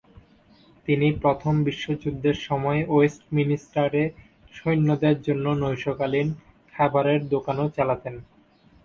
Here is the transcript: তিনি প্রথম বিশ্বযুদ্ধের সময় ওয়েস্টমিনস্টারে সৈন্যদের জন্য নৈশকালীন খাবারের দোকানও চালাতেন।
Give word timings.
তিনি 0.87 1.07
প্রথম 1.21 1.53
বিশ্বযুদ্ধের 1.63 2.37
সময় 2.47 2.81
ওয়েস্টমিনস্টারে 2.87 4.03
সৈন্যদের 4.53 5.15
জন্য 5.21 5.45
নৈশকালীন 5.61 6.27
খাবারের 6.73 7.21
দোকানও 7.29 7.67
চালাতেন। 7.69 8.15